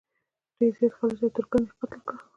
[0.57, 2.19] ډېر زیات خلج او ترکان یې قتل کړل.